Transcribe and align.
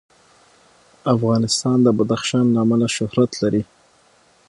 افغانستان 1.15 1.77
د 1.83 1.87
بدخشان 1.97 2.45
له 2.53 2.59
امله 2.65 2.87
شهرت 2.97 3.31
لري. 3.41 3.63